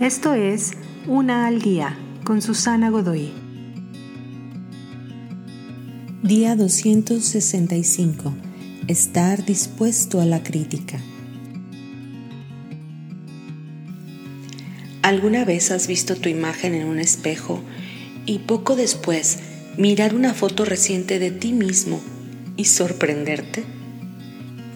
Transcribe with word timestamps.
Esto 0.00 0.34
es 0.34 0.72
Una 1.06 1.46
al 1.46 1.62
Día 1.62 1.96
con 2.22 2.42
Susana 2.42 2.90
Godoy. 2.90 3.32
Día 6.22 6.54
265. 6.54 8.34
Estar 8.88 9.46
dispuesto 9.46 10.20
a 10.20 10.26
la 10.26 10.42
crítica. 10.42 11.00
¿Alguna 15.00 15.46
vez 15.46 15.70
has 15.70 15.86
visto 15.86 16.14
tu 16.14 16.28
imagen 16.28 16.74
en 16.74 16.86
un 16.88 16.98
espejo 16.98 17.62
y 18.26 18.40
poco 18.40 18.76
después 18.76 19.38
mirar 19.78 20.14
una 20.14 20.34
foto 20.34 20.66
reciente 20.66 21.18
de 21.18 21.30
ti 21.30 21.54
mismo 21.54 22.02
y 22.58 22.66
sorprenderte? 22.66 23.64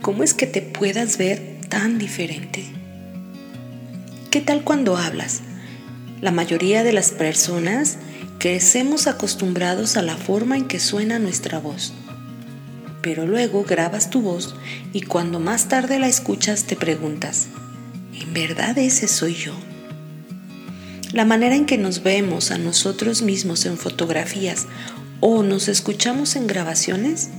¿Cómo 0.01 0.23
es 0.23 0.33
que 0.33 0.47
te 0.47 0.63
puedas 0.63 1.19
ver 1.19 1.59
tan 1.69 1.99
diferente? 1.99 2.80
¿Qué 4.31 4.41
tal 4.41 4.63
cuando 4.63 4.97
hablas? 4.97 5.41
La 6.21 6.31
mayoría 6.31 6.85
de 6.85 6.93
las 6.93 7.11
personas 7.11 7.99
crecemos 8.39 9.09
acostumbrados 9.09 9.97
a 9.97 10.03
la 10.03 10.17
forma 10.17 10.57
en 10.57 10.69
que 10.69 10.79
suena 10.79 11.19
nuestra 11.19 11.59
voz. 11.59 11.93
Pero 13.03 13.27
luego 13.27 13.65
grabas 13.65 14.09
tu 14.09 14.23
voz 14.23 14.55
y 14.93 15.01
cuando 15.01 15.41
más 15.41 15.67
tarde 15.67 15.99
la 15.99 16.07
escuchas 16.07 16.63
te 16.63 16.77
preguntas, 16.77 17.49
¿en 18.15 18.33
verdad 18.33 18.79
ese 18.79 19.09
soy 19.09 19.35
yo? 19.35 19.55
La 21.13 21.25
manera 21.25 21.57
en 21.57 21.67
que 21.67 21.77
nos 21.77 22.05
vemos 22.05 22.53
a 22.53 22.59
nosotros 22.59 23.23
mismos 23.23 23.67
en 23.67 23.77
fotografías 23.79 24.69
o 25.19 25.43
nos 25.43 25.67
escuchamos 25.67 26.37
en 26.37 26.47
grabaciones 26.47 27.31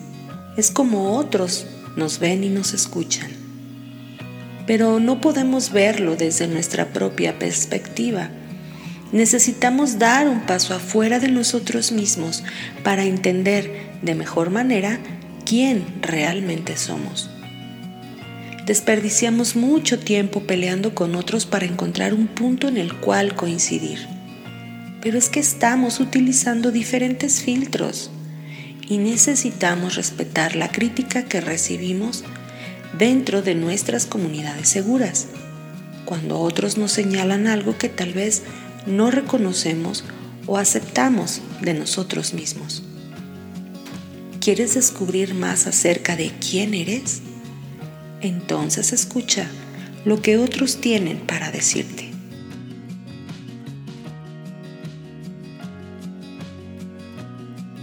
es 0.57 0.71
como 0.71 1.15
otros 1.15 1.67
nos 1.95 2.19
ven 2.19 2.43
y 2.43 2.49
nos 2.49 2.73
escuchan 2.73 3.40
pero 4.67 4.99
no 4.99 5.21
podemos 5.21 5.71
verlo 5.71 6.15
desde 6.15 6.47
nuestra 6.47 6.87
propia 6.93 7.39
perspectiva. 7.39 8.29
Necesitamos 9.11 9.99
dar 9.99 10.27
un 10.27 10.45
paso 10.45 10.73
afuera 10.73 11.19
de 11.19 11.27
nosotros 11.27 11.91
mismos 11.91 12.43
para 12.83 13.03
entender 13.03 13.71
de 14.01 14.15
mejor 14.15 14.49
manera 14.49 14.99
quién 15.45 15.83
realmente 16.01 16.77
somos. 16.77 17.29
Desperdiciamos 18.65 19.55
mucho 19.55 19.99
tiempo 19.99 20.43
peleando 20.43 20.95
con 20.95 21.15
otros 21.15 21.45
para 21.45 21.65
encontrar 21.65 22.13
un 22.13 22.27
punto 22.27 22.67
en 22.67 22.77
el 22.77 22.95
cual 22.95 23.35
coincidir. 23.35 24.07
Pero 25.01 25.17
es 25.17 25.29
que 25.29 25.39
estamos 25.39 25.99
utilizando 25.99 26.71
diferentes 26.71 27.41
filtros 27.41 28.11
y 28.87 28.97
necesitamos 28.99 29.95
respetar 29.95 30.55
la 30.55 30.71
crítica 30.71 31.23
que 31.23 31.41
recibimos 31.41 32.23
dentro 32.97 33.41
de 33.41 33.55
nuestras 33.55 34.05
comunidades 34.05 34.69
seguras, 34.69 35.27
cuando 36.05 36.39
otros 36.39 36.77
nos 36.77 36.91
señalan 36.91 37.47
algo 37.47 37.77
que 37.77 37.89
tal 37.89 38.13
vez 38.13 38.43
no 38.85 39.11
reconocemos 39.11 40.03
o 40.47 40.57
aceptamos 40.57 41.41
de 41.61 41.73
nosotros 41.73 42.33
mismos. 42.33 42.83
¿Quieres 44.39 44.73
descubrir 44.73 45.35
más 45.35 45.67
acerca 45.67 46.15
de 46.15 46.31
quién 46.39 46.73
eres? 46.73 47.21
Entonces 48.21 48.91
escucha 48.91 49.47
lo 50.03 50.21
que 50.21 50.37
otros 50.37 50.77
tienen 50.77 51.19
para 51.19 51.51
decirte. 51.51 52.09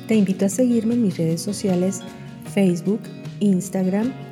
Te 0.08 0.16
invito 0.16 0.46
a 0.46 0.48
seguirme 0.48 0.94
en 0.94 1.02
mis 1.02 1.16
redes 1.16 1.42
sociales 1.42 2.00
Facebook, 2.52 3.02
Instagram 3.40 4.12